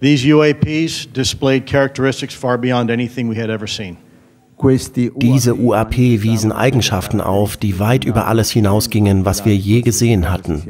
These 0.00 0.24
UAPs 0.26 1.12
displayed 1.12 1.66
characteristics 1.66 2.34
far 2.34 2.56
beyond 2.56 2.90
anything 2.90 3.28
we 3.28 3.36
had 3.36 3.50
ever 3.50 3.66
seen. 3.66 3.96
Diese 5.16 5.54
UAP 5.54 5.96
wiesen 6.22 6.50
Eigenschaften 6.50 7.20
auf, 7.20 7.56
die 7.56 7.78
weit 7.78 8.04
über 8.04 8.26
alles 8.26 8.50
hinausgingen, 8.50 9.24
was 9.24 9.44
wir 9.44 9.56
je 9.56 9.82
gesehen 9.82 10.30
hatten. 10.30 10.62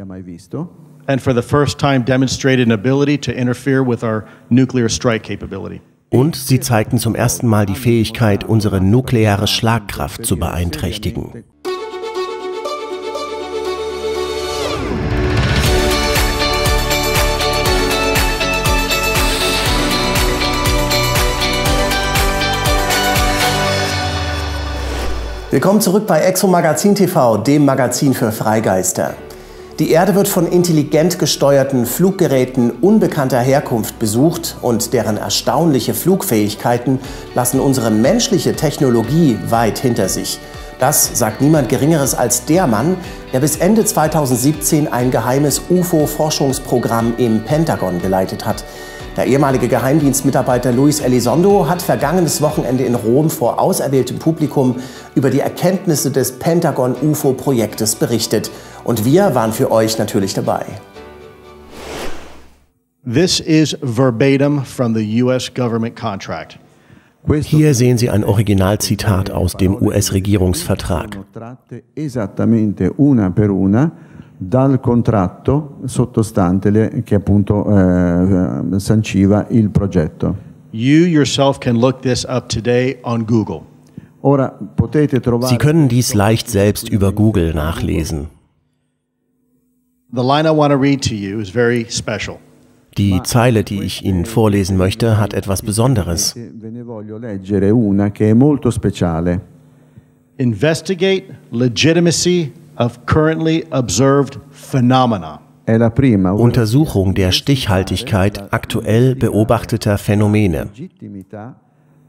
And 1.06 1.22
for 1.22 1.34
the 1.34 1.42
first 1.42 1.78
time 1.78 2.00
demonstrated 2.00 2.66
an 2.66 2.72
ability 2.72 3.16
to 3.18 3.32
interfere 3.32 3.82
with 3.82 4.02
our 4.02 4.24
nuclear 4.50 4.90
strike 4.90 5.24
capability. 5.26 5.80
Und 6.10 6.36
sie 6.36 6.60
zeigten 6.60 6.98
zum 6.98 7.14
ersten 7.14 7.46
Mal 7.46 7.66
die 7.66 7.74
Fähigkeit, 7.74 8.44
unsere 8.44 8.80
nukleare 8.80 9.46
Schlagkraft 9.46 10.24
zu 10.24 10.38
beeinträchtigen. 10.38 11.44
Willkommen 25.58 25.80
zurück 25.80 26.06
bei 26.06 26.20
Exo 26.20 26.46
Magazin 26.46 26.94
TV, 26.94 27.38
dem 27.38 27.64
Magazin 27.64 28.14
für 28.14 28.30
Freigeister. 28.30 29.14
Die 29.80 29.90
Erde 29.90 30.14
wird 30.14 30.28
von 30.28 30.46
intelligent 30.46 31.18
gesteuerten 31.18 31.84
Fluggeräten 31.84 32.70
unbekannter 32.70 33.40
Herkunft 33.40 33.98
besucht 33.98 34.56
und 34.62 34.92
deren 34.92 35.16
erstaunliche 35.16 35.94
Flugfähigkeiten 35.94 37.00
lassen 37.34 37.58
unsere 37.58 37.90
menschliche 37.90 38.54
Technologie 38.54 39.36
weit 39.48 39.80
hinter 39.80 40.08
sich. 40.08 40.38
Das 40.78 41.18
sagt 41.18 41.40
niemand 41.40 41.68
Geringeres 41.68 42.14
als 42.14 42.44
der 42.44 42.68
Mann, 42.68 42.96
der 43.32 43.40
bis 43.40 43.56
Ende 43.56 43.84
2017 43.84 44.86
ein 44.86 45.10
geheimes 45.10 45.62
UFO-Forschungsprogramm 45.68 47.14
im 47.18 47.42
Pentagon 47.42 48.00
geleitet 48.00 48.46
hat. 48.46 48.62
Der 49.18 49.26
ehemalige 49.26 49.66
Geheimdienstmitarbeiter 49.66 50.70
Luis 50.70 51.00
Elizondo 51.00 51.68
hat 51.68 51.82
vergangenes 51.82 52.40
Wochenende 52.40 52.84
in 52.84 52.94
Rom 52.94 53.30
vor 53.30 53.58
auserwähltem 53.58 54.20
Publikum 54.20 54.76
über 55.16 55.30
die 55.30 55.40
Erkenntnisse 55.40 56.12
des 56.12 56.38
Pentagon-UFO-Projektes 56.38 57.96
berichtet. 57.96 58.48
Und 58.84 59.04
wir 59.04 59.34
waren 59.34 59.52
für 59.52 59.72
euch 59.72 59.98
natürlich 59.98 60.34
dabei. 60.34 60.66
This 63.12 63.40
is 63.40 63.76
verbatim 63.82 64.62
from 64.64 64.94
the 64.94 65.22
US 65.24 65.52
government 65.52 65.96
contract. 65.96 66.60
Hier 67.42 67.74
sehen 67.74 67.98
Sie 67.98 68.10
ein 68.10 68.22
Originalzitat 68.22 69.32
aus 69.32 69.54
dem 69.54 69.74
US-Regierungsvertrag. 69.74 71.18
Dal 74.40 74.78
contratto 74.80 75.78
sottostante 75.84 77.02
che 77.02 77.16
appunto 77.16 77.66
eh, 77.66 78.78
sanciva 78.78 79.46
il 79.50 79.70
progetto. 79.70 80.36
You 80.70 81.06
yourself 81.06 81.58
can 81.58 81.78
look 81.78 82.00
this 82.00 82.24
up 82.28 82.46
today 82.48 82.98
on 83.02 83.24
Google. 83.24 83.62
Ora 84.20 84.56
potete 84.74 85.20
trovare 85.20 85.48
Sie 85.48 85.58
können 85.58 85.88
dies 85.88 86.14
leicht 86.14 86.48
selbst 86.48 86.88
über 86.88 87.12
Google 87.12 87.52
nachlesen. 87.52 88.28
The 90.12 90.22
line 90.22 90.46
I 90.48 90.52
want 90.54 90.72
to 90.72 90.78
read 90.78 91.02
to 91.08 91.14
you 91.14 91.40
is 91.40 91.50
very 91.50 91.86
special. 91.88 92.38
Die 92.96 93.20
Zeile, 93.22 93.62
die 93.62 93.82
ich 93.82 94.04
Ihnen 94.04 94.24
vorlesen 94.24 94.76
möchte, 94.76 95.18
hat 95.18 95.32
etwas 95.32 95.62
Besonderes. 95.62 96.34
Ne. 96.34 96.50
Investigate 100.36 101.24
legitimacy 101.50 102.52
of 102.78 103.04
currently 103.06 103.64
observed 103.70 104.38
phenomena. 104.50 105.40
Untersuchung 105.66 107.14
der 107.14 107.30
Stichhaltigkeit 107.32 108.52
aktuell 108.52 109.14
beobachteter 109.14 109.98
Phänomene. 109.98 110.70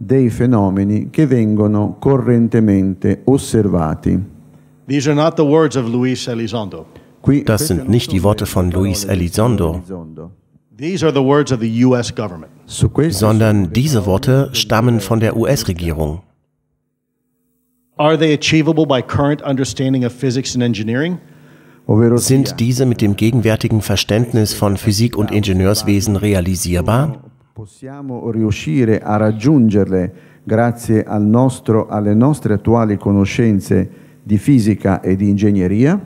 dei 0.02 0.30
fenomeni 0.30 1.10
che 1.12 1.28
vengono 1.28 1.98
correntemente 2.00 3.22
osservati. 3.26 4.18
These 4.88 5.10
are 5.12 5.16
not 5.22 5.36
the 5.36 5.44
words 5.44 5.76
of 5.76 5.88
Luis 5.88 6.26
Elizondo. 6.28 6.86
Qui, 7.22 7.44
Das 7.44 7.68
sind 7.68 7.90
nicht 7.90 8.12
die 8.14 8.24
Worte 8.24 8.46
von 8.46 8.72
Luis 8.72 9.04
Elizondo. 9.04 9.74
Elizondo. 9.74 10.32
These 10.78 11.06
are 11.06 11.14
the 11.14 11.22
words 11.22 11.52
of 11.52 11.60
the 11.60 11.84
US 11.84 12.16
government. 12.16 12.52
Su 12.66 12.90
questo 12.90 13.26
sondern 13.26 13.74
diese 13.74 14.06
Worte 14.06 14.50
stammen 14.54 15.02
von 15.02 15.20
der 15.20 15.36
US-Regierung. 15.36 16.22
Are 18.00 18.18
they 18.18 18.34
achievable 18.34 18.86
by 18.86 19.02
current 19.02 19.42
understanding 19.42 20.06
of 20.06 20.14
physics 20.14 20.56
and 20.56 20.64
engineering? 20.64 21.20
Sind 22.16 22.58
diese 22.60 22.86
mit 22.86 23.02
dem 23.02 23.18
gegenwärtigen 23.18 23.82
Verständnis 23.82 24.54
von 24.54 24.78
Physik 24.78 25.18
und 25.18 25.32
Ingenieurswesen 25.32 26.16
realisierbar? 26.16 27.20
possiamo 27.60 28.30
riuscire 28.30 29.02
a 29.04 29.18
raggiungerle 29.18 30.14
grazie 30.46 31.04
al 31.04 31.26
nostro, 31.26 31.88
alle 31.90 32.14
nostre 32.14 32.54
attuali 32.54 32.96
conoscenze 32.96 33.90
di 34.24 34.38
fisica 34.38 35.02
e 35.02 35.18
di 35.18 35.28
ingegneria? 35.28 36.00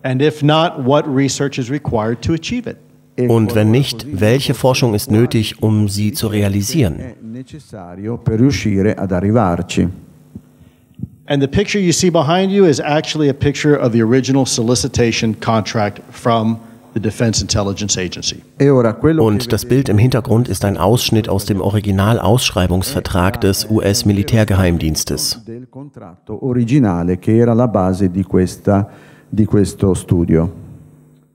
And 0.00 0.22
if 0.22 0.40
not, 0.40 0.78
what 0.86 1.04
research 1.06 1.58
is 1.58 1.68
required 1.68 2.20
to 2.22 2.32
achieve 2.32 2.66
it? 2.66 2.78
E 3.16 3.26
Und 3.26 3.54
wenn 3.54 3.70
nicht, 3.70 4.06
welche 4.18 4.54
Forschung 4.54 4.94
ist 4.94 5.10
nötig, 5.10 5.60
um 5.60 5.86
sie 5.88 6.12
zu 6.12 6.28
realisieren? 6.28 6.98
è 6.98 7.16
necessario 7.20 8.16
per 8.16 8.38
riuscire 8.38 8.94
ad 8.94 9.12
arrivarci. 9.12 9.86
And 11.30 11.40
the 11.40 11.46
picture 11.46 11.78
you 11.78 11.92
see 11.92 12.10
behind 12.10 12.50
you 12.50 12.64
is 12.66 12.80
actually 12.80 13.28
a 13.28 13.34
picture 13.34 13.76
of 13.76 13.92
the 13.92 14.02
original 14.02 14.44
solicitation 14.44 15.34
contract 15.36 16.00
from 16.10 16.58
the 16.92 16.98
Defense 16.98 17.40
Intelligence 17.40 17.96
Agency. 17.96 18.42
E 18.58 18.68
ora 18.68 18.94
quello 18.94 19.22
che 19.22 19.28
Und 19.28 19.52
das 19.52 19.64
Bild 19.64 19.88
im 19.88 19.96
Hintergrund 19.96 20.48
ist 20.48 20.64
ein 20.64 20.76
Ausschnitt 20.76 21.28
aus 21.28 21.44
dem 21.44 21.60
Original-Ausschreibungsvertrag 21.60 23.40
des 23.40 23.64
US-Militärgeheimdienstes. 23.70 25.44
del 25.46 25.68
contratto 25.70 26.44
originale 26.44 27.18
che 27.20 27.36
era 27.36 27.54
la 27.54 27.68
base 27.68 28.10
di, 28.10 28.24
questa, 28.24 28.88
di 29.28 29.44
questo 29.44 29.94
studio. 29.94 30.50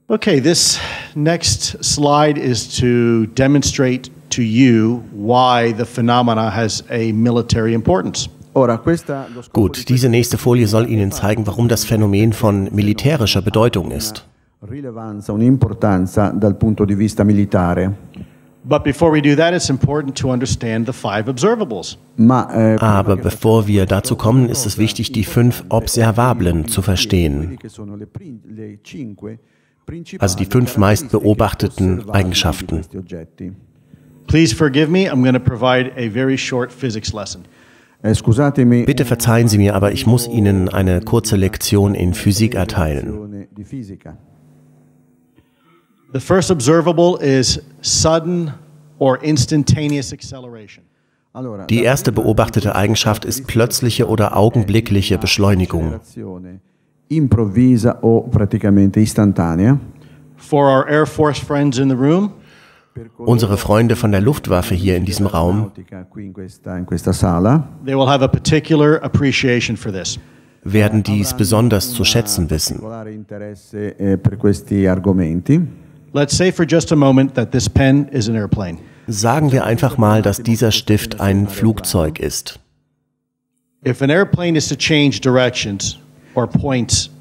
Okay, 0.07 0.41
this 0.41 0.77
next 1.16 1.81
slide 1.81 2.38
is 2.38 2.67
to 2.79 3.27
demonstrate 3.27 4.12
to 4.27 4.41
you 4.41 5.03
why 5.13 5.72
the 5.72 5.85
phenomena 5.85 6.50
has 6.50 6.83
a 6.89 7.13
military 7.13 7.73
importance. 7.73 8.27
Gut, 9.51 9.89
diese 9.89 10.07
nächste 10.07 10.38
Folie 10.38 10.67
soll 10.67 10.89
Ihnen 10.89 11.11
zeigen, 11.11 11.45
warum 11.45 11.67
das 11.67 11.83
Phänomen 11.83 12.31
von 12.31 12.69
militärischer 12.73 13.41
Bedeutung 13.41 13.91
ist. 13.91 14.25
rilevanza, 14.69 15.33
un'importanza 15.33 16.31
dal 16.31 16.55
punto 16.55 16.85
di 16.85 16.95
vista 16.95 17.23
militare. 17.23 17.94
But 18.63 18.83
before 18.83 19.11
we 19.11 19.21
do 19.21 19.35
that, 19.35 19.53
it's 19.53 19.69
important 19.69 20.19
to 20.19 20.31
understand 20.31 20.88
the 20.88 20.94
five 20.94 21.29
observables. 21.29 21.99
Ma 22.15 22.47
eh, 22.51 22.77
Aber 22.79 23.15
bevor 23.15 23.67
wir 23.67 23.85
dazu 23.85 24.15
kommen, 24.15 24.49
ist 24.49 24.65
es 24.65 24.79
wichtig, 24.79 25.11
die 25.11 25.23
fünf 25.23 25.63
Observablen 25.69 26.67
zu 26.67 26.81
verstehen, 26.81 27.59
also 30.17 30.38
die 30.38 30.45
fünf 30.45 30.77
meist 30.77 31.11
beobachteten 31.11 32.09
Eigenschaften. 32.09 32.81
Please 34.25 34.55
forgive 34.55 34.89
me, 34.89 35.11
I'm 35.11 35.21
going 35.21 35.35
to 35.35 35.39
provide 35.39 35.91
a 35.95 36.09
very 36.09 36.35
short 36.35 36.71
physics 36.71 37.13
lesson. 37.13 37.44
Scusatemi, 38.13 38.83
Bitte 38.83 39.05
verzeihen 39.05 39.47
Sie 39.47 39.57
mir, 39.57 39.73
aber 39.75 39.91
ich 39.93 40.05
muss 40.05 40.27
Ihnen 40.27 40.69
eine 40.69 41.01
kurze 41.01 41.35
Lektion 41.35 41.95
in 41.95 42.13
Physik 42.13 42.53
erteilen. 42.55 43.05
lezione 43.07 43.47
di 43.57 43.63
fisica. 43.63 44.17
The 46.13 46.19
first 46.19 46.51
observable 46.51 47.17
is 47.21 47.61
sudden 47.81 48.51
or 48.99 49.21
instantaneous 49.23 50.13
acceleration. 50.13 50.83
Allora, 51.33 51.65
Die 51.65 51.83
erste 51.83 52.11
beobachtete 52.13 52.75
Eigenschaft 52.75 53.25
ist 53.25 53.47
plötzliche 53.47 54.07
oder 54.07 54.38
augenblickliche 54.38 55.17
Beschleunigung. 55.17 55.99
improvvisa 57.09 57.99
o 58.01 58.21
praticamente 58.21 58.99
istantanea. 59.01 59.77
For 60.38 60.65
our 60.67 60.88
Air 60.88 61.05
Force 61.05 61.39
friends 61.39 61.77
in 61.77 61.89
the 61.89 61.95
room, 61.95 62.31
Unsere 63.17 63.57
Freunde 63.57 63.95
von 63.95 64.11
der 64.11 64.22
Luftwaffe 64.22 64.73
hier 64.73 64.95
in 64.95 65.06
diesem 65.06 65.25
Raum 65.25 65.71
werden 70.63 71.03
dies 71.03 71.33
besonders 71.33 71.92
zu 71.92 72.03
schätzen 72.06 72.50
wissen. 72.50 72.81
Sagen 79.07 79.51
wir 79.51 79.65
einfach 79.65 79.97
mal, 79.97 80.21
dass 80.21 80.42
dieser 80.42 80.71
Stift 80.71 81.19
ein 81.19 81.47
Flugzeug 81.47 82.19
ist. 82.19 82.59
If 83.88 84.01
an 84.01 84.09
airplane 84.09 84.57
is 84.57 84.68
to 84.69 84.75
change 84.75 85.19
directions 85.19 86.00
or 86.33 86.47
points 86.47 87.12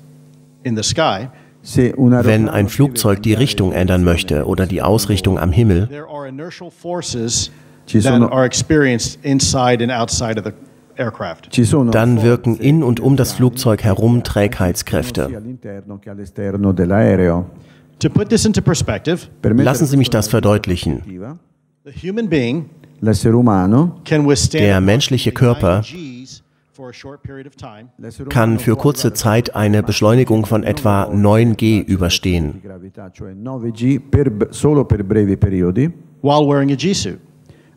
in 0.63 0.77
the 0.77 0.83
sky, 0.83 1.29
Wenn 1.65 2.49
ein 2.49 2.69
Flugzeug 2.69 3.23
die 3.23 3.35
Richtung 3.35 3.73
ändern 3.73 4.05
möchte 4.05 4.45
oder 4.45 4.67
die 4.67 4.83
Ausrichtung 4.83 5.39
am 5.39 5.51
Himmel, 5.51 5.89
there 5.89 6.07
are 6.09 6.29
inertial 6.29 6.71
forces 6.71 7.51
Ci 7.87 8.01
that 8.01 8.13
sono- 8.13 8.29
are 8.29 8.45
experienced 8.45 9.19
inside 9.25 9.83
and 9.83 9.91
outside 9.93 10.39
of 10.39 10.45
the 10.45 10.53
aircraft. 10.97 11.51
ci 11.51 11.65
sono 11.65 11.91
dann 11.91 12.23
wirken 12.23 12.57
in 12.57 12.83
und 12.83 13.01
um 13.01 13.17
das 13.17 13.33
Flugzeug 13.33 13.83
herum 13.83 14.23
Trägheitskräfte. 14.23 15.29
Lassen 19.43 19.87
Sie 19.87 19.97
mich 19.97 20.11
das 20.11 20.29
verdeutlichen. 20.29 21.03
Der 24.53 24.81
menschliche 24.81 25.33
Körper 25.33 25.83
approximately 26.75 26.75
9 26.75 26.77
Gs 26.77 26.77
for 26.77 26.89
a 26.89 26.93
short 26.93 27.23
period 27.23 27.47
of 27.47 27.57
time. 27.57 27.91
kann 28.29 28.59
für 28.59 28.77
kurze 28.77 29.13
Zeit 29.13 29.55
eine 29.55 29.83
Beschleunigung 29.83 30.47
von 30.47 30.65
etwa 30.65 31.09
9 31.13 31.57
G 31.57 31.81
überstehen, 31.81 32.53
di 32.55 32.61
gravità, 32.61 33.11
cioè 33.13 33.33
9G 33.35 34.01
per- 34.01 34.49
solo 34.51 34.85
per 34.85 35.03
brevi 35.05 35.37
periodi, 35.37 35.93
while 36.23 36.47
wearing 36.47 36.71
a 36.73 36.77
G-suit. 36.77 37.19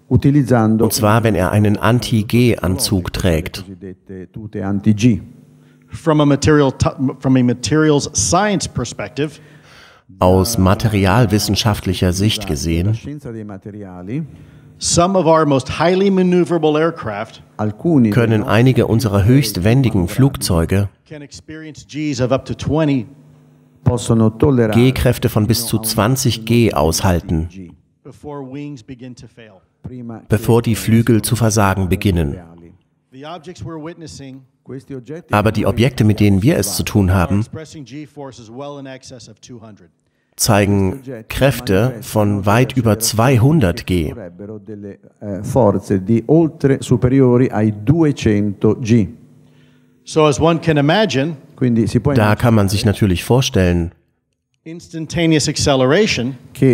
utilizzando 0.09 0.83
und 0.85 0.93
zwar 0.93 1.23
wenn 1.23 1.35
er 1.35 1.51
einen 1.51 1.77
Anti-G-Anzug 1.77 3.11
trägt. 3.13 3.65
Aus 10.19 10.57
materialwissenschaftlicher 10.57 12.13
Sicht 12.13 12.47
gesehen 12.47 12.97
scienza 14.79 15.07
dei 15.07 15.07
materiali, 15.07 15.07
some 15.07 15.17
of 15.17 15.25
our 15.25 15.45
most 15.45 15.79
highly 15.79 16.09
maneuverable 16.09 16.79
aircraft 16.79 17.41
alcuni 17.57 18.11
können 18.11 18.43
einige 18.43 18.87
unserer 18.87 19.25
höchst 19.25 19.63
wendigen 19.63 20.07
Flugzeuge 20.07 20.89
can 21.07 21.21
experience 21.21 21.85
Gs 21.87 22.21
of 22.21 22.31
up 22.31 22.45
to 22.45 22.53
20 22.53 23.07
possono 23.83 24.29
tollerare 24.29 24.73
G-Kräfte 24.73 25.29
von 25.29 25.47
bis 25.47 25.65
zu 25.65 25.79
20 25.79 26.45
G 26.45 26.73
aushalten, 26.73 27.49
bevor 30.27 30.61
die 30.61 30.75
Flügel 30.75 31.21
zu 31.21 31.35
versagen 31.35 31.87
beginnen. 31.87 32.37
Aber 35.31 35.51
die 35.53 35.65
Objekte, 35.65 36.03
mit 36.03 36.19
denen 36.19 36.41
wir 36.41 36.57
es 36.57 36.75
zu 36.75 36.83
tun 36.83 37.13
haben, 37.13 37.45
expressing 40.37 41.01
G-forces 41.01 41.07
well 41.07 41.17
in 41.17 41.23
excess 41.23 41.23
of 41.23 41.23
200. 41.23 41.23
zeigen 41.27 41.27
Kräfte 41.27 41.93
von 42.01 42.45
weit 42.45 42.77
über 42.77 42.99
200 42.99 43.85
G. 43.85 44.11
avrebbero 44.11 44.59
delle 44.59 44.99
forze 45.41 46.03
di 46.03 46.23
oltre 46.27 46.77
superiori 46.81 47.49
ai 47.49 47.73
200 47.83 48.79
G. 48.79 49.07
So 50.03 50.25
as 50.25 50.39
one 50.39 50.59
can 50.59 50.77
imagine, 50.77 51.35
Quindi 51.55 51.87
si 51.87 51.99
può 51.99 52.13
Da 52.13 52.35
kann 52.35 52.53
man 52.53 52.69
sich 52.69 52.85
natürlich 52.85 53.23
vorstellen, 53.23 53.91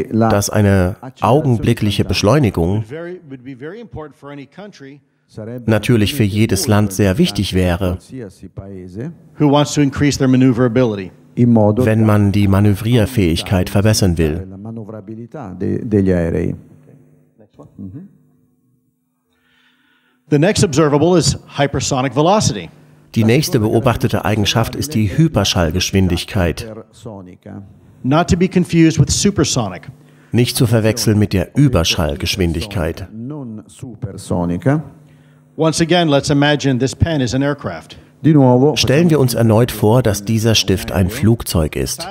dass 0.10 0.50
eine 0.50 0.96
augenblickliche 1.22 2.06
Beschleunigung 2.06 2.84
natürlich 5.66 6.14
für 6.14 6.24
jedes 6.24 6.68
Land 6.68 6.94
sehr 6.94 7.18
wichtig 7.18 7.54
wäre, 7.54 7.98
qualsiasi 7.98 8.50
paese 8.50 9.12
who 9.40 9.52
wants 9.52 9.74
to 9.74 9.82
increase 9.82 10.18
their 10.18 10.28
maneuverability. 10.28 11.12
in 11.36 11.52
modo 11.52 11.86
wenn 11.86 12.06
man 12.06 12.32
die 12.32 12.48
Manövrierfähigkeit 12.48 13.70
verbessern 13.70 14.18
will. 14.18 14.46
la 14.50 14.58
manovrabilità 14.58 15.54
de- 15.60 15.84
degli 15.86 16.12
aerei. 16.12 16.56
The 20.30 20.40
next 20.40 20.64
observable 20.64 21.18
is 21.18 21.38
hypersonic 21.58 22.14
velocity. 22.16 22.70
Die 23.16 23.24
nächste 23.24 23.60
beobachtete 23.60 24.26
Eigenschaft 24.26 24.76
ist 24.76 24.96
die 24.96 25.08
Hyperschallgeschwindigkeit, 25.16 26.66
Sonica. 26.92 27.62
not 28.02 28.28
to 28.30 28.38
be 28.38 28.48
confused 28.48 29.00
with 29.00 29.10
supersonic. 29.12 29.90
nicht 30.32 30.56
zu 30.56 30.66
verwechseln 30.66 31.20
mit 31.20 31.34
der 31.34 31.56
Überschallgeschwindigkeit. 31.56 33.08
Once 35.56 35.82
again, 35.82 36.10
let's 36.10 36.32
imagine 36.32 36.80
this 36.80 36.96
pen 36.96 37.22
is 37.22 37.36
an 37.36 37.44
aircraft. 37.44 37.98
Stellen 38.76 39.10
wir 39.10 39.20
uns 39.20 39.34
erneut 39.36 39.72
vor, 39.72 40.02
dass 40.02 40.24
dieser 40.24 40.56
Stift 40.56 40.92
ein 40.92 41.10
Flugzeug 41.10 41.76
ist. 41.76 42.08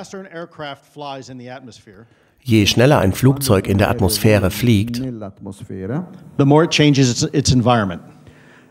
Je 2.39 2.65
schneller 2.65 2.99
ein 2.99 3.13
Flugzeug 3.13 3.67
in 3.67 3.77
der 3.77 3.89
Atmosphäre 3.89 4.51
fliegt, 4.51 4.99
nell'atmosfera, 4.99 6.05
the 6.37 6.45
more 6.45 6.65
it 6.65 6.71
changes 6.71 7.09
its, 7.09 7.33
its 7.33 7.51
environment. 7.51 8.01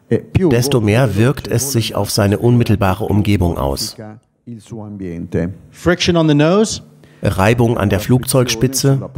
e 0.08 0.20
desto 0.48 0.80
mehr 0.80 1.16
wirkt 1.16 1.48
es 1.48 1.72
sich 1.72 1.94
auf 1.94 2.10
seine 2.10 2.38
unmittelbare 2.38 3.04
Umgebung 3.04 3.58
aus. 3.58 3.96
Reibung 7.22 7.78
an 7.78 7.90
der 7.90 8.00
Flugzeugspitze, 8.00 9.10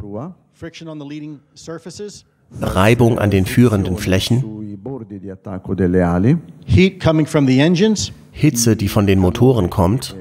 Reibung 2.61 3.19
an 3.19 3.31
den 3.31 3.47
führenden 3.47 3.97
Flächen, 3.97 4.45
Hitze, 8.33 8.77
die 8.77 8.89
von 8.89 9.07
den 9.07 9.19
Motoren 9.19 9.71
kommt. 9.71 10.17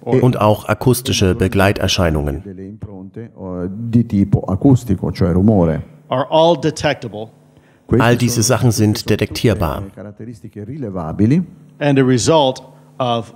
Und 0.00 0.40
auch 0.40 0.68
akustische 0.68 1.34
Begleiterscheinungen. 1.34 2.42
all 7.98 8.16
diese 8.16 8.42
Sachen 8.42 8.70
sind 8.70 9.10
detektierbar. 9.10 9.82
And 11.80 11.98
a 11.98 12.02
result 12.02 12.62
of 12.98 13.34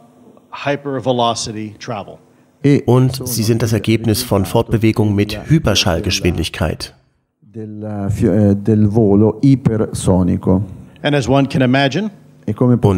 hypervelocity 0.50 1.74
travel. 1.78 2.18
Und 2.86 3.26
sie 3.26 3.42
sind 3.42 3.62
das 3.62 3.72
Ergebnis 3.72 4.22
von 4.22 4.44
Fortbewegung 4.44 5.14
mit 5.14 5.48
Hyperschallgeschwindigkeit. 5.48 6.94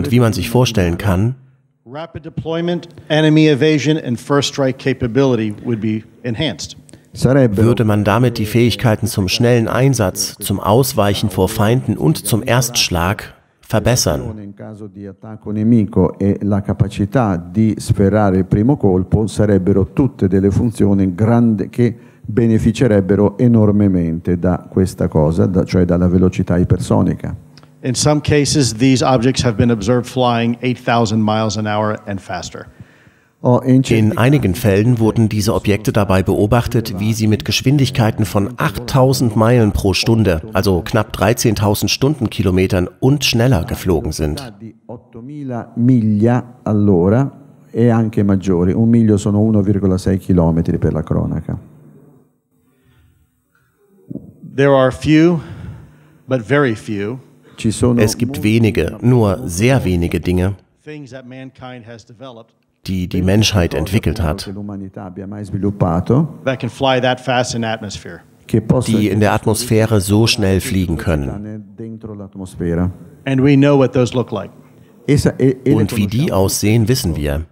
Und 0.04 0.10
wie 0.10 0.20
man 0.20 0.32
sich 0.32 0.50
vorstellen 0.50 0.98
kann, 0.98 1.34
würde 7.56 7.84
man 7.84 8.04
damit 8.04 8.38
die 8.38 8.46
Fähigkeiten 8.46 9.06
zum 9.06 9.28
schnellen 9.28 9.68
Einsatz, 9.68 10.36
zum 10.40 10.60
Ausweichen 10.60 11.30
vor 11.30 11.48
Feinden 11.48 11.96
und 11.96 12.26
zum 12.26 12.42
Erstschlag 12.42 13.33
verbessern. 13.66 14.38
in 14.40 14.54
caso 14.54 14.86
di 14.86 15.06
attacco 15.06 15.50
nemico 15.50 16.18
e 16.18 16.38
la 16.42 16.60
capacità 16.60 17.36
di 17.36 17.74
sferrare 17.78 18.38
il 18.38 18.44
primo 18.44 18.76
colpo 18.76 19.26
sarebbero 19.26 19.92
tutte 19.92 20.28
delle 20.28 20.50
funzioni 20.50 21.14
grandi 21.14 21.68
che 21.68 21.94
beneficerebbero 22.26 23.36
enormemente 23.38 24.38
da 24.38 24.66
questa 24.68 25.08
cosa, 25.08 25.46
da- 25.46 25.64
cioè 25.64 25.84
dalla 25.84 26.08
velocità 26.08 26.56
ipersonica. 26.56 27.34
In 27.82 27.94
some 27.94 28.20
cases, 28.22 28.72
these 28.74 29.04
objects 29.04 29.44
have 29.44 29.56
been 29.56 29.70
observed 29.70 30.06
flying 30.06 30.56
8,000 30.62 31.22
miles 31.22 31.58
an 31.58 31.66
hour 31.66 32.00
and 32.06 32.18
faster. 32.18 32.66
In 33.44 34.16
einigen 34.16 34.54
Fällen 34.54 34.98
wurden 34.98 35.28
diese 35.28 35.52
Objekte 35.52 35.92
dabei 35.92 36.22
beobachtet, 36.22 36.98
wie 36.98 37.12
sie 37.12 37.26
mit 37.26 37.44
Geschwindigkeiten 37.44 38.24
von 38.24 38.54
8000 38.56 39.36
Meilen 39.36 39.72
pro 39.72 39.92
Stunde, 39.92 40.40
also 40.54 40.80
knapp 40.80 41.14
13.000 41.14 41.88
Stundenkilometern 41.88 42.88
und 43.00 43.22
schneller 43.22 43.64
geflogen 43.64 44.12
sind. 44.12 44.40
di 44.58 44.74
8000 44.86 45.76
miglia 45.76 46.60
all'ora 46.64 47.30
e 47.70 47.90
anche 47.90 48.22
maggiori. 48.22 48.72
Un 48.72 48.88
miglio 48.88 49.18
sono 49.18 49.40
1,6 49.40 50.18
km 50.20 50.78
per 50.78 50.92
la 50.94 51.02
cronaca. 51.02 51.58
There 54.56 54.74
are 54.74 54.90
few, 54.90 55.40
but 56.26 56.40
very 56.40 56.74
few, 56.74 57.18
Es 57.98 58.16
gibt 58.16 58.42
wenige, 58.42 58.96
nur 59.02 59.42
sehr 59.46 59.84
wenige 59.84 60.18
Dinge, 60.20 60.56
die 62.86 63.08
die 63.08 63.22
Menschheit 63.22 63.74
entwickelt 63.74 64.20
hat, 64.22 64.50
die 68.86 69.08
in 69.08 69.20
der 69.20 69.32
Atmosphäre 69.32 70.00
so 70.00 70.26
schnell 70.26 70.60
fliegen 70.60 70.96
können. 70.98 71.28
essere 71.28 71.58
dentro 71.76 72.12
l'atmosfera. 72.14 72.90
And 73.26 73.42
we 73.42 73.56
know 73.56 73.78
what 73.78 73.92
those 73.92 74.14
look 74.14 74.30
like. 74.30 74.50
Essa- 75.06 75.34
e- 75.38 75.56
e 75.64 75.74
Und 75.74 75.96
wie 75.96 76.06
die 76.06 76.32
aussehen, 76.32 76.88
wissen 76.88 77.16
wir. 77.16 77.46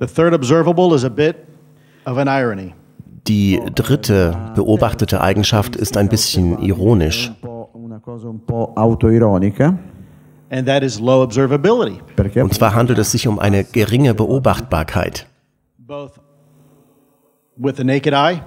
The 0.00 0.06
third 0.06 0.32
observable 0.32 0.94
is 0.94 1.04
a 1.04 1.08
bit 1.08 1.36
of 2.06 2.18
an 2.18 2.28
irony. 2.28 2.72
Die 3.26 3.60
dritte 3.74 4.36
beobachtete 4.54 5.20
Eigenschaft 5.20 5.76
ist 5.76 5.96
ein 5.96 6.08
bisschen 6.08 6.58
ironisch. 6.62 7.32
Und 12.42 12.54
zwar 12.54 12.74
handelt 12.74 12.98
es 12.98 13.10
sich 13.12 13.28
um 13.28 13.38
eine 13.38 13.64
geringe 13.64 14.14
Beobachtbarkeit, 14.14 15.26
both 15.78 16.12
with 17.56 17.76
the 17.76 17.84
naked 17.84 18.12
eye, 18.14 18.40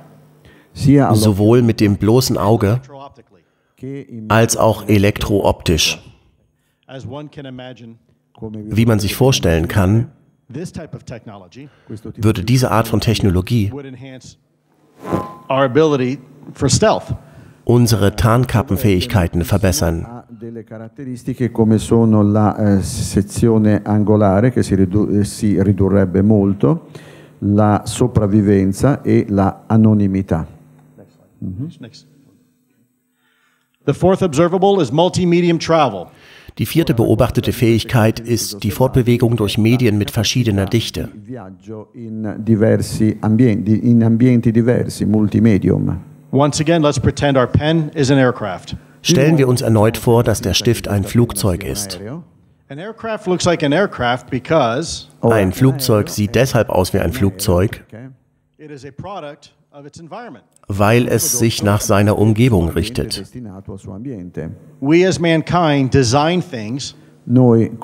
sia 0.74 1.08
allo- 1.08 1.16
sowohl 1.16 1.62
mit 1.62 1.80
dem 1.80 1.98
bloßen 1.98 2.38
Auge 2.38 2.82
als 4.30 4.58
auch 4.58 4.88
elektrooptisch. 4.88 6.00
As 6.88 7.06
one 7.08 7.30
can 7.30 7.46
imagine, 7.46 7.96
come 8.34 8.58
vi- 8.58 8.78
Wie 8.78 8.86
man 8.86 9.00
sich 9.00 9.16
vorstellen 9.16 9.68
kann, 9.68 10.12
this 10.52 10.72
type 10.72 10.96
of 10.96 11.04
technology 11.04 11.70
questo 11.88 12.12
tipo 12.12 12.24
würde 12.26 12.44
diese 12.44 12.72
Art 12.72 12.88
von 12.88 13.00
Technologie 13.00 13.72
unsere 17.64 18.16
Tarnkappenfähigkeiten 18.16 19.44
verbessern. 19.44 20.06
la 22.24 22.58
eh, 22.58 22.80
eh, 25.94 26.80
la 27.44 27.82
sopravvivenza 27.86 29.02
e 29.04 29.26
la 29.30 29.64
anonimità. 29.68 30.48
Next. 31.80 32.08
The 33.84 33.94
fourth 33.94 34.22
observable 34.22 34.82
is 34.82 34.92
multimedium 34.92 35.58
travel. 35.58 36.06
Die 36.58 36.66
vierte 36.66 36.94
beobachtete 36.94 37.52
Fähigkeit 37.54 38.20
ist 38.20 38.62
die 38.64 38.72
Fortbewegung 38.72 39.38
durch 39.38 39.58
Medien 39.58 39.98
mit 39.98 40.12
verschiedener 40.12 40.66
Dichte. 40.66 41.10
In 41.94 42.36
diversi 42.38 43.18
ambienti, 43.22 43.74
in 43.90 44.04
ambienti 44.04 44.52
diversi, 44.52 45.06
multimedium. 45.06 46.11
Once 46.32 46.62
again, 46.62 46.82
let's 46.82 47.00
pretend 47.00 47.38
our 47.38 47.48
pen 47.48 47.90
is 47.94 48.10
an 48.10 48.18
aircraft. 48.18 48.76
Stellen 49.02 49.38
wir 49.38 49.48
uns 49.48 49.62
erneut 49.62 49.98
vor, 49.98 50.24
dass 50.24 50.42
der 50.42 50.54
Stift 50.54 50.88
ein 50.88 51.04
Flugzeug 51.04 51.64
ist. 51.64 51.98
Aereo. 52.00 52.24
An 52.70 52.78
aircraft 52.80 53.26
looks 53.28 53.44
like 53.46 53.64
an 53.64 53.74
aircraft 53.74 54.30
because 54.30 55.08
Ein 55.22 55.52
Flugzeug 55.52 56.08
sieht 56.10 56.36
deshalb 56.36 56.70
aus 56.70 56.94
wie 56.94 57.00
ein 57.00 57.12
Flugzeug, 57.12 57.84
Okay. 57.90 58.08
it 58.58 58.72
is 58.72 58.86
a 58.86 58.92
product 58.92 59.52
of 59.74 59.86
its 59.86 60.00
environment. 60.00 60.46
weil 60.70 61.08
es 61.10 61.38
sich 61.38 61.64
nach 61.64 61.82
seiner 61.82 62.18
Umgebung 62.18 62.70
richtet. 62.70 63.22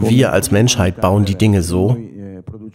Wir 0.08 0.32
als 0.32 0.52
Menschheit 0.52 1.02
bauen 1.02 1.26
die 1.26 1.36
Dinge 1.36 1.62
so, 1.62 1.98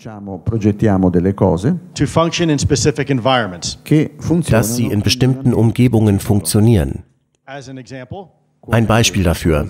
produciamo, 0.03 0.39
progettiamo 0.41 1.11
delle 1.11 1.35
cose 1.35 1.77
to 1.93 2.07
function 2.07 2.51
in 2.51 2.59
specific 2.59 3.09
environments. 3.11 3.79
che 3.83 4.15
funzionano 4.19 4.63
dass 4.67 4.75
sie 4.75 4.87
in 4.87 5.01
bestimmten 5.01 5.53
Umgebungen 5.55 6.19
funktionieren. 6.19 7.05
As 7.45 7.69
an 7.69 7.79
example, 7.79 8.29
Ein 8.71 8.87
Beispiel 8.87 9.23
dafür. 9.23 9.67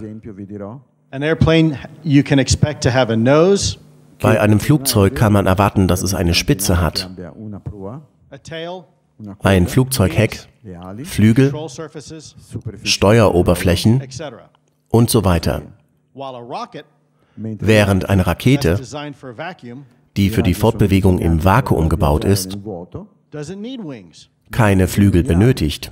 an 1.11 1.23
airplane, 1.23 1.79
you 2.03 2.23
can 2.23 2.39
expect 2.39 2.83
to 2.83 2.91
have 2.91 3.13
a 3.13 3.17
nose, 3.17 3.77
Bei 4.21 4.41
einem 4.41 4.61
Flugzeug 4.61 5.17
kann 5.17 5.33
man 5.33 5.47
erwarten, 5.47 5.89
dass 5.89 6.03
es 6.03 6.15
eine 6.15 6.33
Spitze 6.33 6.81
hat, 6.81 7.11
ein 9.43 9.67
Flugzeugheck, 9.67 10.47
Flügel, 11.05 11.53
Steueroberflächen 12.85 14.01
und 14.91 15.11
so 15.11 15.25
weiter. 15.25 15.63
Während 17.35 18.11
eine 18.11 18.27
Rakete, 18.27 18.79
die 20.17 20.31
für 20.31 20.43
die 20.43 20.55
Fortbewegung 20.55 21.19
im 21.19 21.45
Vakuum 21.45 21.89
gebaut 21.89 22.25
ist, 22.25 22.59
keine 24.51 24.89
Flügel 24.89 25.23
benötigt. 25.25 25.91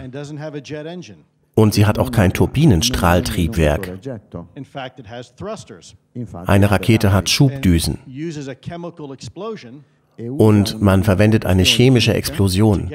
Und 1.54 1.74
sie 1.74 1.86
hat 1.86 1.98
auch 1.98 2.10
kein 2.10 2.32
Turbinenstrahltriebwerk. 2.32 3.98
Eine 6.46 6.70
Rakete 6.70 7.12
hat 7.12 7.28
Schubdüsen 7.28 7.98
und 10.38 10.80
man 10.80 11.02
verwendet 11.02 11.46
eine 11.46 11.62
chemische 11.62 12.14
Explosion, 12.14 12.90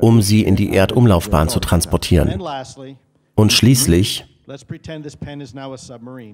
um 0.00 0.22
sie 0.22 0.42
in 0.42 0.56
die 0.56 0.72
Erdumlaufbahn 0.74 1.48
zu 1.48 1.60
transportieren. 1.60 2.42
Und 3.34 3.52
schließlich 3.52 4.26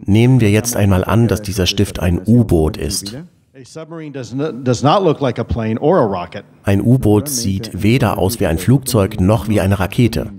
nehmen 0.06 0.40
wir 0.40 0.50
jetzt 0.50 0.76
einmal 0.76 1.04
an, 1.04 1.28
dass 1.28 1.42
dieser 1.42 1.66
Stift 1.66 2.00
ein 2.00 2.20
U-Boot 2.26 2.76
ist. 2.76 3.16
A 3.52 3.64
submarine 3.64 4.12
does 4.12 4.32
not, 4.32 4.62
does 4.62 4.84
not 4.84 5.02
look 5.02 5.20
like 5.20 5.40
a 5.40 5.44
plane 5.44 5.76
or 5.78 5.98
a 5.98 6.06
rocket. 6.06 6.44
Ein 6.62 6.80
U-Boot 6.82 7.28
sieht 7.28 7.82
weder 7.82 8.16
aus 8.16 8.38
wie 8.38 8.46
ein 8.46 8.58
Flugzeug 8.58 9.20
noch 9.20 9.48
wie 9.48 9.60
eine 9.60 9.80
Rakete. 9.80 10.30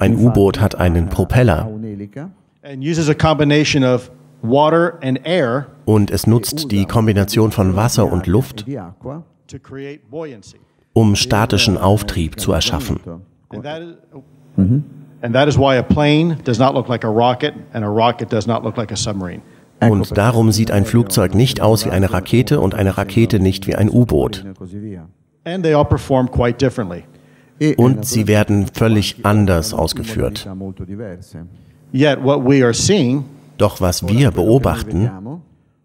Ein 0.00 0.16
U-Boot 0.16 0.60
hat 0.60 0.74
einen 0.74 1.08
Propeller 1.08 1.68
un'elica 1.68 2.30
and 2.64 2.82
uses 2.82 3.08
a 3.08 3.14
combination 3.14 3.84
of 3.84 4.10
water 4.42 4.98
and 5.00 5.20
air 5.24 5.68
und 5.84 6.10
es 6.10 6.26
nutzt 6.26 6.72
die 6.72 6.84
Kombination 6.84 7.52
von 7.52 7.76
Wasser 7.76 8.10
und 8.10 8.26
Luft, 8.26 8.66
di 8.66 8.78
acqua 8.78 9.22
to 9.46 9.60
create 9.60 10.10
buoyancy. 10.10 10.58
um 10.92 11.14
statischen 11.14 11.78
Auftrieb 11.78 12.40
zu 12.40 12.52
erschaffen. 12.52 12.98
That 13.62 13.80
is, 13.80 13.94
and 15.22 15.34
that 15.34 15.48
is 15.48 15.56
why 15.56 15.76
a 15.76 15.82
plane 15.82 16.38
does 16.44 16.58
not 16.58 16.74
look 16.74 16.88
like 16.88 17.04
a 17.04 17.10
rocket 17.10 17.54
and 17.72 17.84
a 17.84 17.88
rocket 17.88 18.28
does 18.28 18.46
not 18.46 18.62
look 18.64 18.76
like 18.76 18.92
a 18.92 18.96
submarine. 18.96 19.42
Und 19.80 20.16
darum 20.16 20.50
sieht 20.50 20.70
ein 20.70 20.84
Flugzeug 20.84 21.34
nicht 21.34 21.60
aus 21.60 21.84
wie 21.84 21.90
eine 21.90 22.12
Rakete 22.12 22.60
und 22.60 22.74
eine 22.74 22.98
Rakete 22.98 23.38
nicht 23.38 23.66
wie 23.66 23.76
ein 23.76 23.88
U-Boot. 23.88 24.44
così 24.58 24.80
via. 24.82 25.08
And 25.44 25.62
they 25.62 25.72
all 25.72 25.84
perform 25.84 26.28
quite 26.30 26.58
differently. 26.58 27.04
Und 27.76 28.04
sie 28.04 28.26
werden 28.26 28.66
völlig 28.72 29.24
anders 29.24 29.72
ausgeführt. 29.74 30.44
modalità 30.46 30.54
molto 30.54 30.84
diverse. 30.84 31.46
Yet 31.92 32.22
what 32.22 32.44
we 32.44 32.62
are 32.62 32.74
seeing 32.74 33.24
Doch 33.56 33.80
was 33.80 34.06
wir 34.06 34.30
beobachten, 34.30 35.10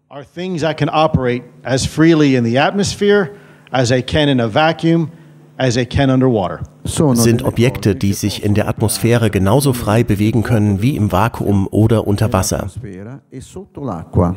are 0.08 0.24
things 0.24 0.62
that 0.62 0.76
can 0.76 0.88
operate 0.88 1.42
as 1.64 1.84
freely 1.84 2.36
in 2.36 2.44
the 2.44 2.58
atmosphere 2.58 3.30
as 3.72 3.88
they 3.88 4.02
can 4.02 4.28
in 4.28 4.40
a 4.40 4.46
vacuum, 4.46 5.10
as 5.56 5.74
they 5.74 5.86
can 5.86 6.10
underwater. 6.10 6.60
sono 6.84 7.14
sind 7.14 7.44
Objekte, 7.44 7.94
die 7.94 8.12
sich 8.12 8.44
in 8.44 8.54
der 8.54 8.68
Atmosphäre 8.68 9.30
genauso 9.30 9.72
frei 9.72 10.04
bewegen 10.04 10.42
können 10.42 10.82
wie 10.82 10.96
im 10.96 11.12
Vakuum 11.12 11.68
oder 11.70 12.06
unter 12.06 12.32
Wasser, 12.32 12.64
atmosfera 12.64 13.20
sotto 13.40 13.84
l'acqua, 13.84 14.36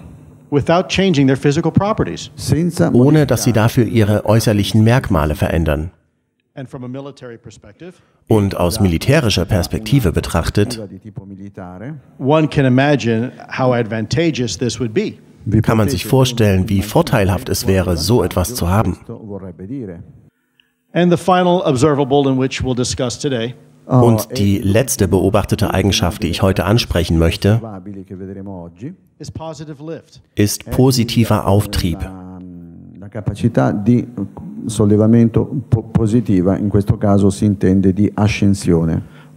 without 0.51 0.87
changing 0.87 1.27
their 1.27 1.37
physical 1.37 1.71
properties. 1.71 2.31
senza 2.35 2.91
ohne 2.93 3.25
dass 3.25 3.43
sie 3.43 3.53
dafür 3.53 3.85
ihre 3.85 4.25
äußerlichen 4.25 4.83
Merkmale 4.83 5.35
verändern. 5.35 5.91
Und 8.27 8.57
aus 8.57 8.79
militärischer 8.79 9.45
Perspektive 9.45 10.11
betrachtet, 10.11 10.81
kann 15.61 15.77
man 15.77 15.89
sich 15.89 16.05
vorstellen, 16.05 16.69
wie 16.69 16.81
vorteilhaft 16.81 17.49
es 17.49 17.67
wäre, 17.67 17.95
so 17.95 18.23
etwas 18.23 18.55
zu 18.55 18.69
haben. 18.69 18.97
And 20.97 21.11
the 21.11 21.17
final 21.17 21.61
observable 21.63 22.27
in 22.27 22.39
which 22.39 22.63
we'll 22.63 22.73
discuss 22.73 23.19
today 23.19 23.53
Und 23.85 24.35
die 24.35 24.57
letzte 24.57 25.07
beobachtete 25.07 25.71
Eigenschaft, 25.71 26.23
die 26.23 26.27
ich 26.27 26.41
heute 26.41 26.65
ansprechen 26.65 27.19
möchte, 27.19 27.61
ist 30.35 30.71
positiver 30.71 31.45
Auftrieb. 31.45 31.99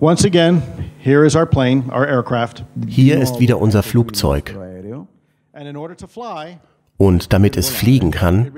Once 0.01 0.25
again, 0.25 0.63
here 0.99 1.27
is 1.27 1.37
our 1.37 1.47
plane, 1.47 1.85
our 1.93 2.09
aircraft. 2.09 2.65
Hier 2.89 3.21
ist 3.21 3.39
wieder 3.39 3.61
unser 3.61 3.83
Flugzeug. 3.83 4.57
And 5.53 5.69
in 5.69 5.77
order 5.77 5.95
to 5.95 6.07
fly, 6.07 6.59
Und 7.01 7.33
damit 7.33 7.57
es 7.57 7.71
fliegen 7.71 8.11
kann, 8.11 8.53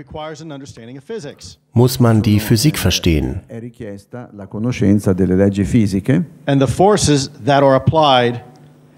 muss 1.74 2.00
man 2.00 2.22
die 2.22 2.40
Physik 2.40 2.76
verstehen. 2.76 3.42
È 3.46 3.60
richiesta 3.60 4.30
la 4.32 4.48
conoscenza 4.48 5.12
delle 5.12 5.36
leggi 5.36 5.64
fisiche. 5.64 6.24
And 6.46 6.60
the 6.60 6.66
forces 6.66 7.30
that 7.44 7.62
are 7.62 7.76
applied 7.76 8.42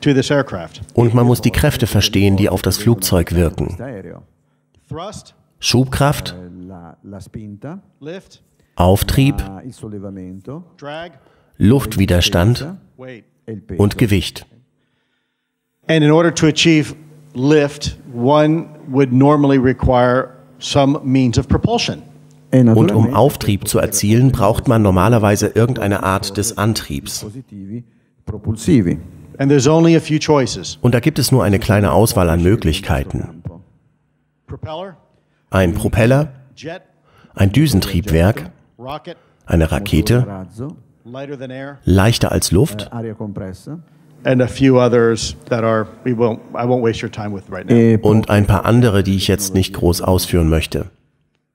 to 0.01 0.15
this 0.15 0.31
aircraft. 0.31 0.81
Und 0.95 1.13
man 1.13 1.27
muss 1.27 1.43
die 1.43 1.51
Kräfte 1.51 1.87
verstehen, 1.87 2.39
die 2.39 2.49
auf 2.49 2.63
das 2.63 2.79
Flugzeug 2.79 3.35
wirken. 3.35 3.77
Schubkraft, 5.59 6.35
lift, 8.01 8.43
Auftrieb, 8.77 9.37
drag, 10.79 11.11
Luftwiderstand. 11.59 12.67
E 12.97 13.23
und 13.77 13.99
Gewicht. 13.99 14.47
And 15.87 16.03
in 16.03 16.11
order 16.11 16.35
to 16.35 16.47
achieve 16.47 16.95
lift, 17.35 17.99
one 18.15 18.67
would 18.89 19.13
normally 19.13 19.59
require 19.59 20.31
some 20.59 21.01
means 21.05 21.39
of 21.39 21.49
propulsion. 21.49 22.03
Und 22.53 22.93
um 22.93 23.15
Auftrieb 23.15 23.67
zu 23.67 23.81
erzielen, 23.81 24.31
braucht 24.31 24.69
man 24.69 24.81
normalerweise 24.81 25.49
irgendeine 25.49 26.05
Art 26.05 26.37
des 26.37 26.57
Antriebs. 26.57 27.21
dispositivi 27.21 27.85
propulsivi. 28.25 28.99
And 29.39 29.51
there's 29.51 29.67
only 29.67 29.97
a 29.97 30.01
few 30.01 30.19
choices. 30.19 30.79
Und 30.81 30.95
da 30.95 31.01
gibt 31.01 31.19
es 31.19 31.33
nur 31.33 31.43
eine 31.43 31.59
kleine 31.59 31.93
Auswahl 31.93 32.31
an 32.31 32.43
Möglichkeiten. 32.43 33.43
Propeller, 34.47 34.97
Ein 35.51 35.75
Propeller, 35.75 36.33
jet, 36.55 36.83
ein 37.35 37.51
Düsentriebwerk, 37.51 38.51
eine 39.47 39.73
Rakete, 39.73 40.47
leichter 41.85 42.31
als 42.33 42.53
Luft 42.53 42.91
aria 44.25 44.33
compressa 44.33 44.33
and 44.33 44.43
a 44.43 44.49
few 44.49 44.79
others 44.79 45.37
that 45.49 45.65
are 45.65 45.87
we 46.05 46.13
won't 46.13 46.41
I 46.55 46.65
won't 46.67 46.83
waste 46.83 47.03
your 47.03 47.11
time 47.11 47.35
with 47.35 47.45
right 47.51 47.69
now. 47.69 47.77
e 47.77 47.97
und 48.01 48.31
ein 48.31 48.47
paar 48.47 48.65
andere, 48.65 49.03
die 49.03 49.17
ich 49.17 49.29
jetzt 49.29 49.55
nicht 49.55 49.75
groß 49.75 50.03
ausführen 50.03 50.49
möchte. 50.49 50.87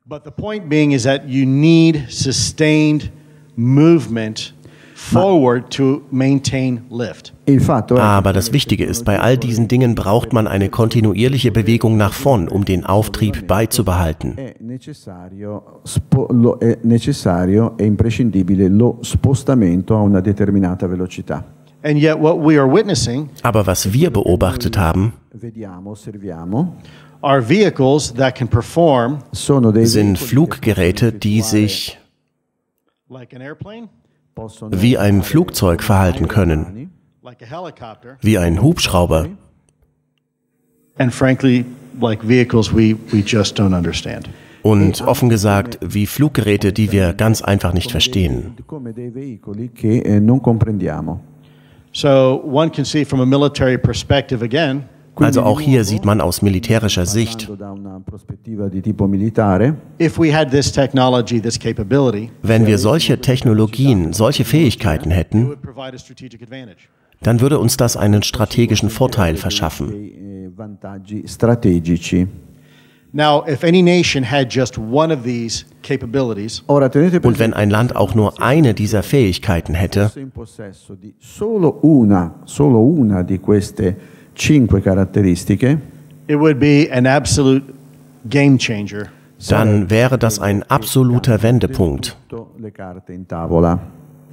But 0.05 0.23
the 0.23 0.31
point 0.31 0.69
being 0.69 0.91
is 0.91 1.03
that 1.03 1.27
you 1.27 1.45
need 1.45 2.05
sustained 2.09 3.11
movement 3.55 4.53
forward 4.95 5.69
to 5.75 6.01
maintain 6.11 6.81
lift. 6.89 7.33
il 7.45 7.61
fatto 7.61 7.95
è 7.95 7.99
Aber 8.01 8.33
das 8.33 8.51
Wichtige 8.51 8.85
ist, 8.85 9.05
bei 9.05 9.19
all 9.19 9.37
diesen 9.37 9.67
Dingen 9.67 9.95
braucht 9.95 10.33
man 10.33 10.47
eine 10.47 10.69
kontinuierliche 10.69 11.51
Bewegung 11.51 11.95
nach 11.95 12.13
vorn, 12.13 12.47
um 12.47 12.65
den 12.65 12.85
Auftrieb 12.85 13.47
beizubehalten. 13.47 14.35
necessario 16.83 17.75
e 17.77 17.85
imprescindibile 17.85 18.67
lo 18.67 18.97
spostamento 19.01 19.95
a 19.95 20.01
una 20.01 20.21
determinata 20.21 20.87
velocità. 20.87 21.43
And 21.81 21.97
yet 21.97 22.19
what 22.19 22.37
we 22.37 22.59
are 22.59 22.67
witnessing 22.67 23.29
Aber 23.43 23.65
was 23.65 23.93
wir 23.93 24.11
beobachtet 24.11 24.77
haben, 24.77 25.13
Vediamo, 25.31 25.91
osserviamo, 25.91 26.75
are 27.21 27.41
vehicles 27.41 28.13
that 28.15 28.35
can 28.35 28.47
perform 28.47 29.19
sono 29.31 29.71
dei 29.71 29.85
sind 29.85 30.17
Fluggeräte, 30.19 31.13
die 31.13 31.41
sich 31.41 31.97
like 33.09 33.33
an 33.33 33.41
airplane, 33.41 33.89
possono 34.35 34.81
wie 34.81 34.97
ein 34.97 35.23
Flugzeug 35.23 35.81
verhalten 35.81 36.27
können, 36.27 36.91
like 37.23 37.41
a 37.41 37.45
helicopter, 37.45 38.17
wie 38.21 38.37
ein 38.37 38.61
Hubschrauber. 38.61 39.27
And 40.97 41.13
frankly, 41.13 41.65
like 42.01 42.27
vehicles 42.27 42.73
we, 42.73 42.95
we 43.11 43.21
just 43.25 43.57
don't 43.57 43.73
understand. 43.73 44.29
und 44.61 45.01
offen 45.01 45.29
gesagt 45.29 45.79
wie 45.81 46.05
Fluggeräte, 46.05 46.73
die 46.73 46.91
wir 46.91 47.13
ganz 47.13 47.41
einfach 47.41 47.73
nicht 47.73 47.91
verstehen. 47.91 48.55
Also 55.15 55.41
auch 55.43 55.59
hier 55.59 55.83
sieht 55.83 56.05
man 56.05 56.21
aus 56.21 56.41
militärischer 56.41 57.05
Sicht, 57.05 57.49
wenn 62.41 62.65
wir 62.65 62.77
solche 62.77 63.21
Technologien, 63.21 64.13
solche 64.13 64.45
Fähigkeiten 64.45 65.11
it 65.11 65.17
hätten, 65.17 65.47
would 65.47 65.61
provide 65.61 65.95
a 65.95 65.97
strategic 65.97 66.41
advantage. 66.41 66.87
dann 67.21 67.41
würde 67.41 67.59
uns 67.59 67.75
das 67.75 67.97
einen 67.97 68.23
strategischen 68.23 68.89
Vorteil 68.89 69.35
verschaffen. 69.35 69.93
Now, 73.11 73.43
if 73.47 73.63
any 73.63 73.81
nation 73.81 74.23
had 74.23 74.49
just 74.51 74.77
one 74.77 75.11
of 75.11 75.23
these 75.23 75.65
capabilities, 75.81 76.63
Ora 76.67 76.89
tenete 76.89 77.19
Und 77.21 77.39
wenn 77.39 77.53
ein 77.53 77.69
Land 77.71 77.95
auch 77.95 78.13
nur 78.13 78.39
eine 78.41 78.73
dieser 78.75 79.01
Fähigkeiten 79.01 79.73
hätte, 79.73 80.09
fosse 80.09 80.19
in 80.19 80.31
possesso 80.31 80.95
di 80.95 81.15
solo 81.19 81.79
una, 81.81 82.35
solo 82.45 82.79
una 82.81 83.23
di 83.23 83.39
queste 83.39 83.95
cinque 84.35 84.81
caratteristiche, 84.81 85.79
it 86.27 86.37
would 86.37 86.59
be 86.59 86.87
an 86.91 87.07
absolute 87.07 87.73
game 88.29 88.57
changer 88.59 89.07
dann 89.49 89.89
wäre 89.89 90.17
das 90.17 90.39
ein 90.39 90.63
absoluter 90.69 91.41
Wendepunkt 91.41 92.17
tutto 92.27 92.51
le 92.59 92.71
carte 92.71 93.13
in 93.13 93.25
tavola. 93.25 93.79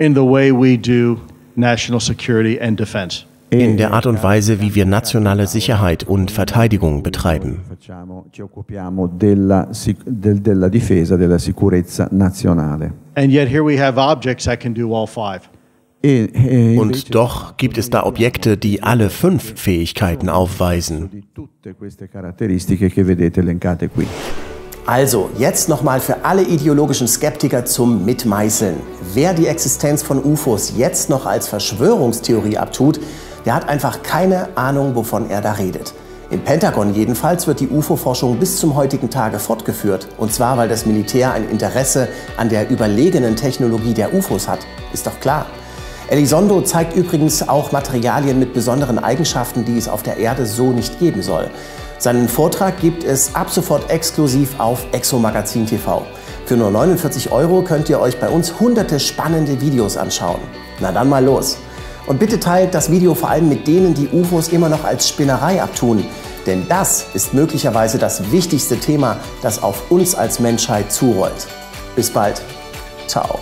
in 0.00 0.14
the 0.14 0.25
way 0.25 0.50
we 0.52 0.76
do 0.76 1.18
national 1.56 2.00
security 2.00 2.59
and 2.61 2.76
defense. 2.76 3.25
In 3.50 3.76
der 3.76 3.93
Art 3.93 4.07
und 4.07 4.23
Weise, 4.23 4.61
wie 4.61 4.75
wir 4.75 4.87
nationale 4.87 5.47
Sicherheit 5.47 6.05
und 6.05 6.31
Verteidigung 6.31 7.03
betreiben. 7.03 7.62
E, 16.03 16.25
e 16.25 16.79
Und 16.79 17.15
doch 17.15 17.57
gibt 17.57 17.79
es 17.79 17.91
da 17.91 18.05
Objekte, 18.05 18.57
die 18.57 18.83
alle 18.83 19.11
fünf 19.11 19.59
Fähigkeiten 19.59 20.29
aufweisen. 20.29 21.25
Also, 24.87 25.31
jetzt 25.37 25.69
nochmal 25.69 25.99
für 25.99 26.25
alle 26.25 26.43
ideologischen 26.43 27.09
Skeptiker 27.09 27.65
zum 27.65 28.05
Mitmeißeln. 28.05 28.76
Wer 29.15 29.35
die 29.35 29.49
Existenz 29.49 30.05
von 30.05 30.25
UFOs 30.25 30.75
jetzt 30.76 31.11
noch 31.11 31.26
als 31.26 31.49
Verschwörungstheorie 31.49 32.57
abtut, 32.57 33.00
der 33.47 33.55
hat 33.55 33.69
einfach 33.69 34.03
keine 34.03 34.49
Ahnung, 34.57 34.95
wovon 34.95 35.31
er 35.31 35.41
da 35.41 35.53
redet. 35.53 35.95
Im 36.29 36.41
Pentagon 36.41 36.93
jedenfalls 36.93 37.47
wird 37.47 37.61
die 37.61 37.69
UFO-Forschung 37.69 38.37
bis 38.38 38.59
zum 38.59 38.75
heutigen 38.75 39.09
Tage 39.11 39.38
fortgeführt. 39.38 40.09
Und 40.19 40.33
zwar, 40.33 40.59
weil 40.59 40.69
das 40.69 40.85
Militär 40.85 41.33
ein 41.33 41.49
Interesse 41.49 42.09
an 42.37 42.49
der 42.49 42.69
überlegenen 42.69 43.37
Technologie 43.37 43.95
der 43.95 44.12
UFOs 44.12 44.49
hat. 44.49 44.59
Ist 44.93 45.07
doch 45.07 45.21
klar. 45.21 45.47
Elizondo 46.09 46.62
zeigt 46.62 46.97
übrigens 46.97 47.49
auch 47.49 47.71
Materialien 47.71 48.41
mit 48.41 48.55
besonderen 48.55 48.99
Eigenschaften, 48.99 49.65
die 49.65 49.79
es 49.79 49.88
auf 49.88 50.03
der 50.03 50.17
Erde 50.17 50.47
so 50.47 50.73
nicht 50.73 50.99
geben 50.99 51.23
soll. 51.23 51.49
Seinen 51.99 52.29
Vortrag 52.29 52.81
gibt 52.81 53.05
es 53.05 53.35
ab 53.37 53.50
sofort 53.50 53.88
exklusiv 53.91 54.59
auf 54.59 54.85
Exomagazin 54.93 55.67
TV. 55.67 56.05
Für 56.45 56.57
nur 56.57 56.71
49 56.71 57.31
Euro 57.31 57.62
könnt 57.62 57.88
ihr 57.88 58.01
euch 58.01 58.18
bei 58.18 58.29
uns 58.29 58.59
hunderte 58.59 58.99
spannende 58.99 59.61
Videos 59.61 59.97
anschauen. 59.97 60.40
Na 60.81 60.90
dann 60.90 61.09
mal 61.09 61.25
los. 61.25 61.59
Und 62.07 62.21
bitte 62.21 62.38
teilt 62.38 62.75
das 62.75 62.90
Video 62.90 63.14
vor 63.14 63.31
allem 63.31 63.49
mit 63.49 63.66
denen, 63.66 63.95
die 63.95 64.09
UFOs 64.09 64.49
immer 64.49 64.69
noch 64.69 64.85
als 64.85 65.09
Spinnerei 65.09 65.61
abtun. 65.61 66.05
Denn 66.47 66.66
das 66.69 67.07
ist 67.14 67.35
möglicherweise 67.35 67.99
das 67.99 68.31
wichtigste 68.31 68.79
Thema, 68.79 69.19
das 69.42 69.62
auf 69.62 69.90
uns 69.90 70.14
als 70.14 70.38
Menschheit 70.38 70.92
zurollt. 70.92 71.49
Bis 71.97 72.11
bald. 72.11 72.40
Ciao. 73.09 73.40